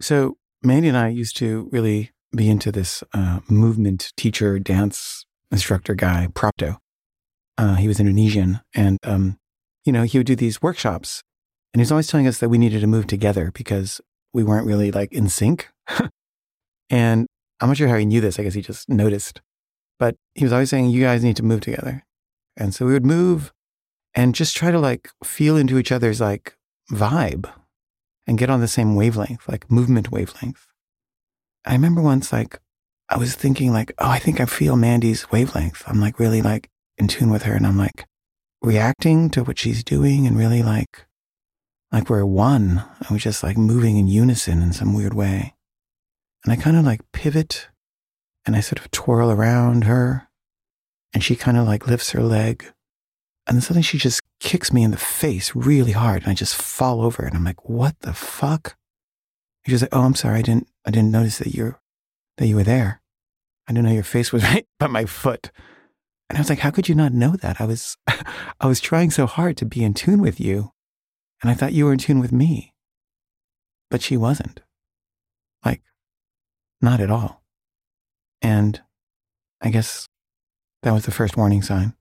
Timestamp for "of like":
46.76-47.00, 51.56-51.86